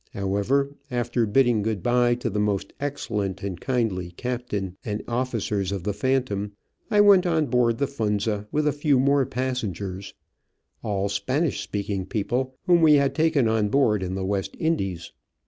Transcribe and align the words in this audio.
However, 0.13 0.71
after 0.89 1.27
bidding 1.27 1.61
good 1.61 1.83
bye 1.83 2.15
to 2.15 2.29
the 2.31 2.39
most 2.39 2.73
excellent 2.79 3.43
and 3.43 3.61
kindly 3.61 4.09
captain 4.09 4.75
and 4.83 5.03
officers 5.07 5.71
of 5.71 5.83
the 5.83 5.93
Phantom, 5.93 6.53
I 6.89 7.01
went 7.01 7.27
on 7.27 7.45
board 7.45 7.77
the 7.77 7.85
Funza 7.85 8.47
with 8.51 8.65
a 8.67 8.71
few 8.73 8.99
more 8.99 9.27
passengers, 9.27 10.15
all 10.81 11.07
Spanish 11.07 11.61
speaking 11.61 12.07
people, 12.07 12.55
whom 12.65 12.81
we 12.81 12.93
had 12.95 13.13
taken 13.13 13.47
on 13.47 13.69
board 13.69 14.01
in 14.01 14.15
the 14.15 14.25
West 14.25 14.55
Indies. 14.57 15.11